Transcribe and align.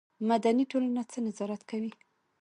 مدني 0.29 0.63
ټولنه 0.71 1.01
څه 1.11 1.17
نظارت 1.27 1.61
کوي؟ 1.69 1.91